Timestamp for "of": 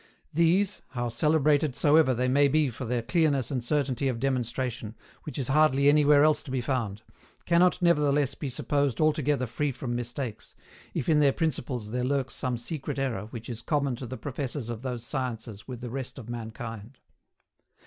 4.07-4.19, 14.71-14.81, 16.17-16.27